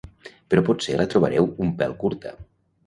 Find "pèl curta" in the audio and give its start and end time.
1.83-2.37